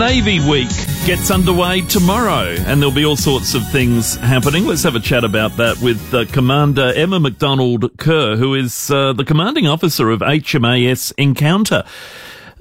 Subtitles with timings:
[0.00, 0.70] Navy Week
[1.04, 4.64] gets underway tomorrow, and there'll be all sorts of things happening.
[4.66, 9.12] Let's have a chat about that with uh, Commander Emma McDonald Kerr, who is uh,
[9.12, 11.84] the commanding officer of HMAS Encounter.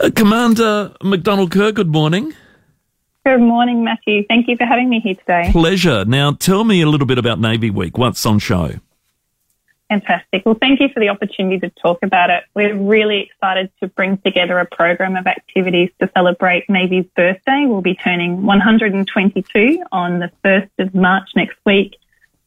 [0.00, 2.32] Uh, Commander McDonald Kerr, good morning.
[3.26, 4.24] Good morning, Matthew.
[4.26, 5.50] Thank you for having me here today.
[5.52, 6.06] Pleasure.
[6.06, 7.98] Now, tell me a little bit about Navy Week.
[7.98, 8.76] What's on show?
[9.88, 10.44] Fantastic.
[10.44, 12.42] Well, thank you for the opportunity to talk about it.
[12.54, 17.66] We're really excited to bring together a program of activities to celebrate Navy's birthday.
[17.66, 21.96] We'll be turning 122 on the 1st of March next week.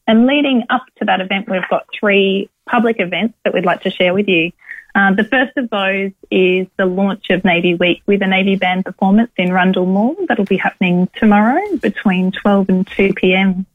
[0.06, 3.90] And leading up to that event, we've got three public events that we'd like to
[3.90, 4.52] share with you.
[4.94, 8.84] Uh, the first of those is the launch of Navy Week with a Navy band
[8.84, 10.16] performance in Rundle Mall.
[10.28, 13.66] That'll be happening tomorrow between 12 and 2 p.m.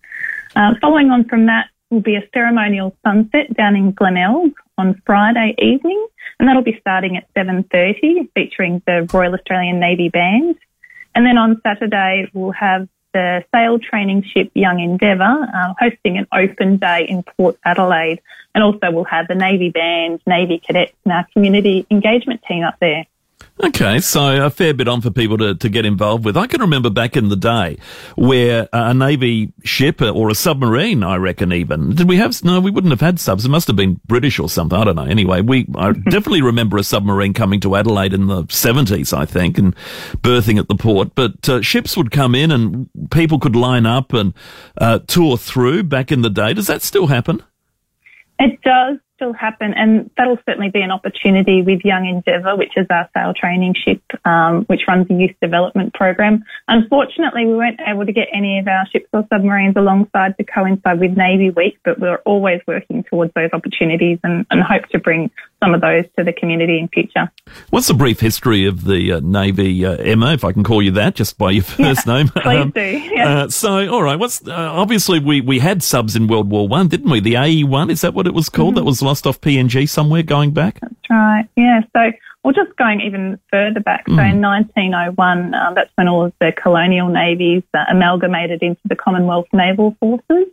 [0.55, 5.55] Uh, following on from that, will be a ceremonial sunset down in Glenelg on Friday
[5.57, 6.05] evening,
[6.37, 10.57] and that'll be starting at 7.30, featuring the Royal Australian Navy Band.
[11.15, 16.27] And then on Saturday, we'll have the sail training ship Young Endeavour uh, hosting an
[16.33, 18.21] open day in Port Adelaide.
[18.53, 22.75] And also we'll have the Navy Band, Navy Cadets and our community engagement team up
[22.81, 23.05] there.
[23.63, 26.35] Okay, so a fair bit on for people to, to get involved with.
[26.35, 27.77] I can remember back in the day
[28.15, 32.69] where a Navy ship or a submarine, I reckon even, did we have, no, we
[32.69, 33.45] wouldn't have had subs.
[33.45, 34.77] It must have been British or something.
[34.77, 35.05] I don't know.
[35.05, 39.57] Anyway, we, I definitely remember a submarine coming to Adelaide in the 70s, I think,
[39.57, 39.73] and
[40.21, 41.15] berthing at the port.
[41.15, 44.33] But uh, ships would come in and people could line up and
[44.77, 46.53] uh, tour through back in the day.
[46.53, 47.41] Does that still happen?
[48.37, 52.85] It does still happen, and that'll certainly be an opportunity with Young Endeavour, which is
[52.89, 56.43] our sail training ship, um, which runs a youth development program.
[56.67, 60.99] Unfortunately, we weren't able to get any of our ships or submarines alongside to coincide
[60.99, 65.31] with Navy Week, but we're always working towards those opportunities and, and hope to bring
[65.65, 67.31] some of those to the community in future.
[67.71, 70.91] What's the brief history of the uh, Navy, uh, Emma, if I can call you
[70.91, 72.27] that, just by your first yeah, name?
[72.29, 72.81] Please um, do.
[72.81, 73.29] Yeah.
[73.29, 74.17] Uh, so, all right.
[74.17, 77.19] What's uh, obviously we we had subs in World War One, didn't we?
[77.19, 78.75] The AE one is that what it was called?
[78.75, 78.75] Mm-hmm.
[78.75, 80.79] That was lost off PNG somewhere going back.
[80.79, 81.47] That's right.
[81.55, 81.81] Yeah.
[81.95, 82.11] So.
[82.43, 84.17] Well, just going even further back, mm.
[84.17, 88.95] so in 1901, um, that's when all of the colonial navies uh, amalgamated into the
[88.95, 90.45] Commonwealth Naval Forces.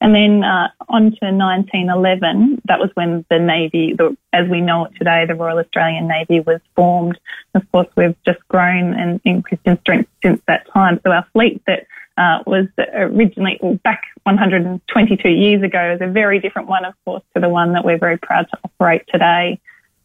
[0.00, 4.86] And then uh, on to 1911, that was when the Navy, the, as we know
[4.86, 7.18] it today, the Royal Australian Navy was formed.
[7.54, 11.00] Of course, we've just grown and increased in strength since that time.
[11.04, 16.40] So our fleet that uh, was originally well, back 122 years ago is a very
[16.40, 19.60] different one, of course, to the one that we're very proud to operate today.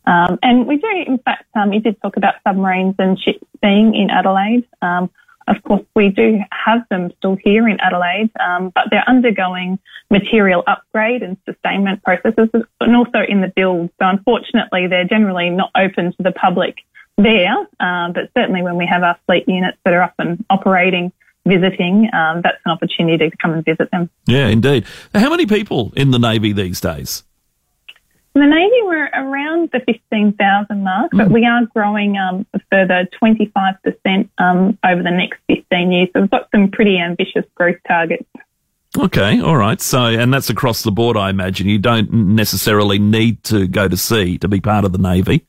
[0.05, 3.95] Um, and we do, in fact, um, you did talk about submarines and ships being
[3.95, 4.67] in Adelaide.
[4.81, 5.09] Um,
[5.47, 9.79] of course, we do have them still here in Adelaide, um, but they're undergoing
[10.09, 12.49] material upgrade and sustainment processes
[12.81, 13.89] and also in the build.
[13.99, 16.77] So unfortunately, they're generally not open to the public
[17.17, 21.11] there, uh, but certainly when we have our fleet units that are up and operating,
[21.45, 24.09] visiting, um, that's an opportunity to come and visit them.
[24.25, 24.85] Yeah, indeed.
[25.13, 27.23] How many people in the Navy these days?
[28.35, 31.17] The Navy, we're around the 15,000 mark, mm.
[31.17, 36.09] but we are growing um, a further 25% um, over the next 15 years.
[36.11, 38.27] So we've got some pretty ambitious growth targets.
[38.97, 39.79] Okay, all right.
[39.79, 41.69] So, and that's across the board, I imagine.
[41.69, 45.45] You don't necessarily need to go to sea to be part of the Navy.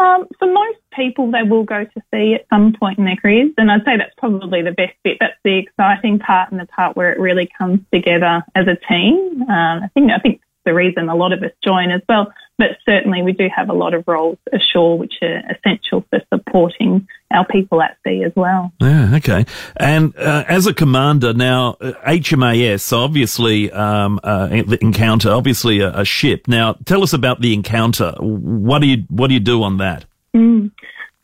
[0.00, 3.52] Um, for most people, they will go to sea at some point in their careers,
[3.58, 5.18] and I'd say that's probably the best bit.
[5.20, 9.42] That's the exciting part and the part where it really comes together as a team.
[9.42, 12.30] Um, I think I think the reason a lot of us join as well.
[12.58, 17.08] But certainly we do have a lot of roles ashore which are essential for supporting
[17.30, 18.72] our people at sea as well.
[18.80, 19.46] Yeah, okay.
[19.76, 24.48] And uh, as a commander now, HMAS, uh, obviously um, uh,
[24.82, 26.48] encounter, obviously a, a, ship.
[26.48, 28.12] Now, tell us about the encounter.
[28.18, 30.04] What do you what do you do on that?
[30.36, 30.70] Mm.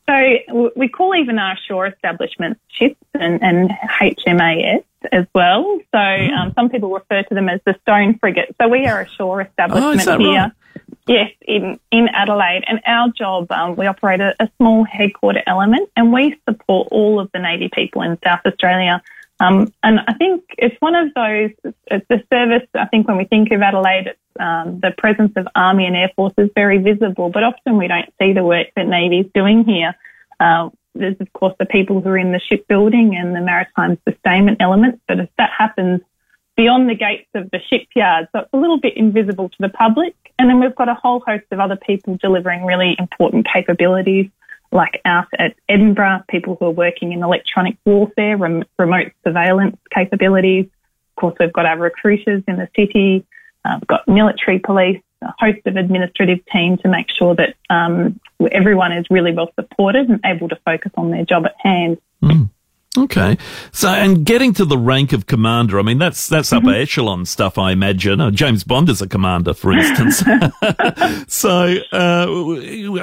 [0.08, 5.78] So we call even our shore establishments ships and, and HMAS as well.
[5.92, 6.32] So mm.
[6.32, 8.54] um, some people refer to them as the stone frigate.
[8.60, 10.40] So we are a shore establishment oh, here.
[10.40, 10.52] Right?
[11.06, 12.64] Yes, in, in Adelaide.
[12.66, 17.20] And our job, um, we operate a, a, small headquarter element and we support all
[17.20, 19.02] of the Navy people in South Australia.
[19.38, 21.50] Um, and I think it's one of those,
[21.86, 25.46] it's the service, I think when we think of Adelaide, it's, um, the presence of
[25.54, 28.86] Army and Air Force is very visible, but often we don't see the work that
[28.86, 29.94] Navy is doing here.
[30.40, 34.58] Uh, there's of course the people who are in the shipbuilding and the maritime sustainment
[34.60, 36.00] elements, but if that happens
[36.56, 40.14] beyond the gates of the shipyard, so it's a little bit invisible to the public.
[40.38, 44.28] And then we've got a whole host of other people delivering really important capabilities,
[44.72, 50.66] like out at Edinburgh, people who are working in electronic warfare, rem- remote surveillance capabilities.
[50.66, 53.24] Of course, we've got our recruiters in the city.
[53.64, 55.00] Uh, we've got military police,
[55.38, 58.20] host of administrative team to make sure that um,
[58.52, 61.98] everyone is really well supported and able to focus on their job at hand.
[62.22, 62.50] Mm.
[62.96, 63.36] Okay.
[63.72, 66.82] So, and getting to the rank of commander, I mean, that's, that's upper mm-hmm.
[66.82, 68.20] echelon stuff, I imagine.
[68.20, 70.18] Uh, James Bond is a commander, for instance.
[71.26, 72.26] so, uh,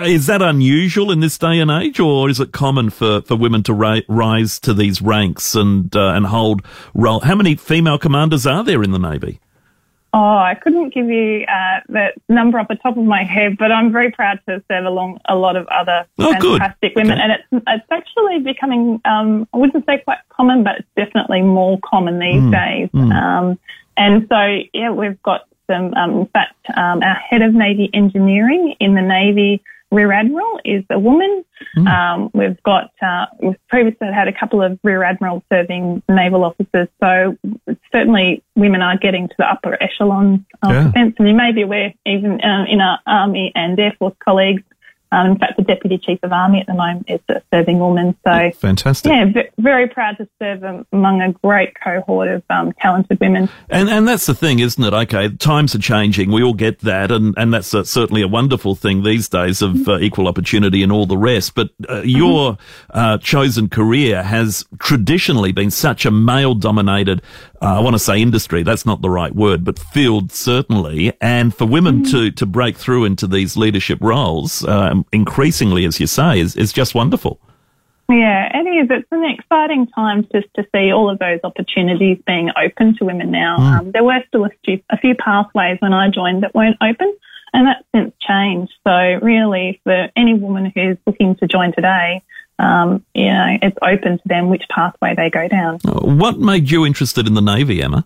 [0.06, 3.64] is that unusual in this day and age, or is it common for, for women
[3.64, 6.62] to ra- rise to these ranks and, uh, and hold
[6.94, 7.20] role?
[7.20, 9.42] How many female commanders are there in the Navy?
[10.14, 13.72] Oh, I couldn't give you uh, the number off the top of my head, but
[13.72, 17.04] I'm very proud to serve along a lot of other oh, fantastic good.
[17.04, 17.22] women, okay.
[17.22, 21.80] and it's it's actually becoming um, I wouldn't say quite common, but it's definitely more
[21.84, 22.52] common these mm.
[22.52, 22.90] days.
[22.94, 23.14] Mm.
[23.14, 23.60] Um,
[23.96, 25.94] and so yeah, we've got some.
[25.94, 30.84] Um, in fact, um, our head of Navy engineering in the Navy Rear Admiral is
[30.90, 31.44] a woman.
[31.78, 31.88] Mm.
[31.88, 36.88] Um, we've got, uh, we've previously had a couple of Rear Admirals serving naval officers,
[37.02, 37.38] so
[37.92, 40.84] certainly women are getting to the upper echelons of yeah.
[40.86, 41.16] defence.
[41.20, 44.64] And you may be aware, even uh, in our Army and Air Force colleagues,
[45.14, 48.16] um, in fact, the Deputy Chief of Army at the moment is a serving woman.
[48.26, 49.12] So fantastic.
[49.12, 53.50] Yeah, v- very proud to serve among a great cohort of um, talented women.
[53.70, 54.94] And and that's the thing, isn't it?
[54.94, 56.32] Okay, times are changing.
[56.32, 59.86] We all get that, and and that's a, certainly a wonderful thing these days of
[59.86, 61.56] uh, equal opportunity and all the rest.
[61.56, 62.58] But uh, your
[62.92, 67.22] uh, chosen career has traditionally been such a male-dominated
[67.62, 71.14] uh, I want to say industry, that's not the right word, but field certainly.
[71.22, 72.12] And for women mm.
[72.12, 76.74] to, to break through into these leadership roles, um, increasingly, as you say, is, is
[76.74, 77.40] just wonderful.
[78.10, 78.88] Yeah, it is.
[78.90, 83.32] It's an exciting time just to see all of those opportunities being open to women
[83.32, 83.58] now.
[83.58, 83.80] Mm.
[83.80, 87.16] Um, there were still a few, a few pathways when I joined that weren't open,
[87.54, 88.74] and that's since changed.
[88.84, 88.92] So
[89.22, 92.22] really, for any woman who's looking to join today,
[92.62, 95.80] um, you know, it's open to them which pathway they go down.
[95.80, 98.06] What made you interested in the Navy, Emma?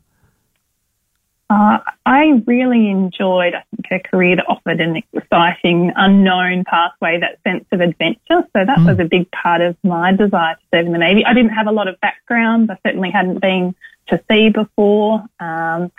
[1.50, 7.40] Uh, I really enjoyed, I think, a career that offered an exciting, unknown pathway, that
[7.44, 8.20] sense of adventure.
[8.54, 8.88] So that mm.
[8.88, 11.24] was a big part of my desire to serve in the Navy.
[11.26, 12.72] I didn't have a lot of background.
[12.72, 13.76] I certainly hadn't been
[14.08, 15.24] to sea before.
[15.40, 15.92] Um,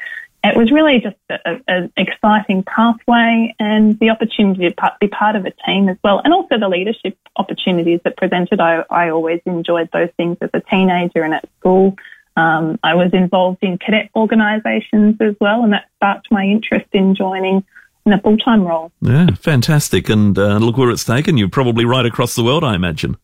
[0.48, 5.52] it was really just an exciting pathway and the opportunity to be part of a
[5.66, 6.20] team as well.
[6.22, 8.60] And also the leadership opportunities that presented.
[8.60, 11.96] I, I always enjoyed those things as a teenager and at school.
[12.37, 17.14] Um, I was involved in cadet organisations as well, and that sparked my interest in
[17.14, 17.64] joining
[18.04, 18.93] in a full time role.
[19.00, 20.08] Yeah, fantastic.
[20.08, 23.16] And uh, look where it's taken you, probably right across the world, I imagine.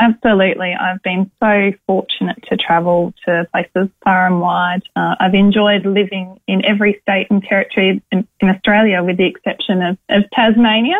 [0.00, 0.74] Absolutely.
[0.74, 4.82] I've been so fortunate to travel to places far and wide.
[4.96, 9.82] Uh, I've enjoyed living in every state and territory in, in Australia, with the exception
[9.82, 10.98] of, of Tasmania,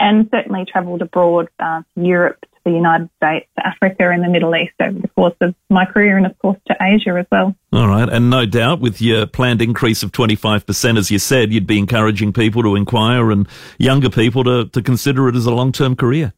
[0.00, 4.54] and certainly travelled abroad uh, Europe, to the United States, to Africa, and the Middle
[4.56, 7.54] East over the course of my career, and of course to Asia as well.
[7.72, 8.08] All right.
[8.08, 12.32] And no doubt with your planned increase of 25%, as you said, you'd be encouraging
[12.32, 13.46] people to inquire and
[13.78, 16.32] younger people to, to consider it as a long term career.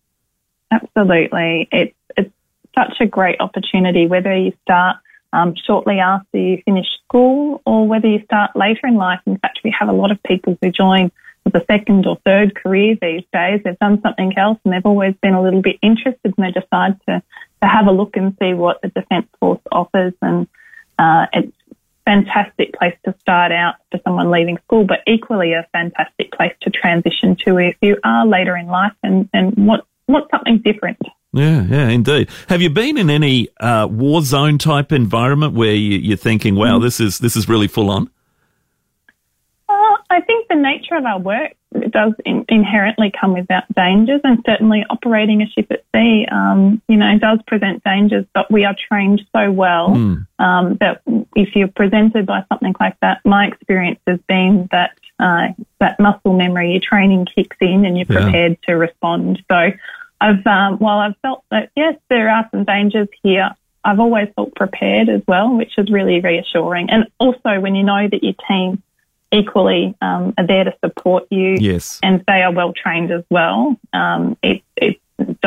[0.74, 1.68] Absolutely.
[1.70, 2.32] It's, it's
[2.74, 4.96] such a great opportunity, whether you start
[5.32, 9.20] um, shortly after you finish school or whether you start later in life.
[9.26, 11.10] In fact, we have a lot of people who join
[11.44, 13.60] with a second or third career these days.
[13.64, 17.00] They've done something else and they've always been a little bit interested and they decide
[17.08, 17.22] to,
[17.62, 20.14] to have a look and see what the Defence Force offers.
[20.22, 20.48] And
[20.98, 21.56] uh, it's
[22.04, 26.70] fantastic place to start out for someone leaving school, but equally a fantastic place to
[26.70, 30.98] transition to if you are later in life and, and what want something different.
[31.32, 32.28] Yeah, yeah, indeed.
[32.48, 36.78] Have you been in any uh, war zone type environment where you, are thinking, "Wow,
[36.78, 36.82] mm.
[36.82, 38.08] this is this is really full on"?
[39.68, 41.54] Uh, I think the nature of our work
[41.90, 46.96] does in, inherently come without dangers, and certainly operating a ship at sea, um, you
[46.96, 48.24] know, does present dangers.
[48.32, 50.24] But we are trained so well mm.
[50.38, 51.02] um, that
[51.34, 55.48] if you're presented by something like that, my experience has been that uh,
[55.96, 58.72] that muscle memory, your training kicks in and you're prepared yeah.
[58.72, 59.42] to respond.
[59.50, 59.70] So
[60.20, 63.50] I've, um, while I've felt that, yes, there are some dangers here,
[63.84, 66.90] I've always felt prepared as well, which is really reassuring.
[66.90, 68.82] And also when you know that your team
[69.30, 71.98] equally um, are there to support you yes.
[72.02, 74.63] and they are well trained as well, um, it, it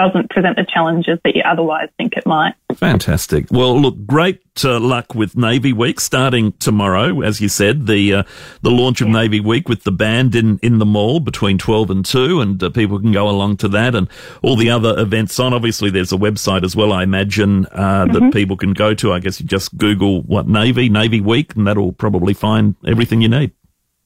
[0.08, 2.54] doesn't present the challenges that you otherwise think it might.
[2.76, 3.48] Fantastic.
[3.52, 8.24] Well, look, great uh, luck with Navy Week starting tomorrow, as you said, the uh,
[8.62, 9.14] the launch of yeah.
[9.14, 12.70] Navy Week with the band in, in the mall between 12 and 2, and uh,
[12.70, 14.08] people can go along to that and
[14.44, 15.54] all the other events on.
[15.54, 18.14] Obviously, there's a website as well, I imagine, uh, mm-hmm.
[18.14, 19.14] that people can go to.
[19.14, 23.30] I guess you just Google what Navy, Navy Week, and that'll probably find everything you
[23.30, 23.52] need.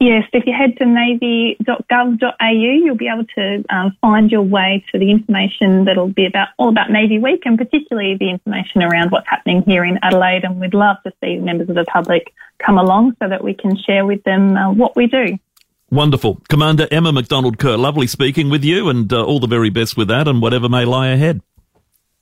[0.02, 4.98] Yes, if you head to navy.gov.au, you'll be able to um, find your way to
[4.98, 9.28] the information that'll be about all about Navy Week and particularly the information around what's
[9.28, 10.42] happening here in Adelaide.
[10.42, 13.76] And we'd love to see members of the public come along so that we can
[13.76, 15.38] share with them uh, what we do.
[15.92, 16.42] Wonderful.
[16.48, 20.08] Commander Emma McDonald Kerr, lovely speaking with you and uh, all the very best with
[20.08, 21.42] that and whatever may lie ahead.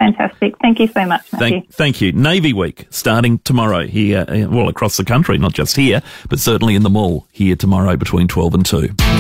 [0.01, 0.55] Fantastic.
[0.63, 1.39] Thank you so much, Matthew.
[1.39, 2.13] Thank, thank you.
[2.13, 6.75] Navy Week starting tomorrow here, uh, well, across the country, not just here, but certainly
[6.75, 9.11] in the mall here tomorrow between 12 and 2.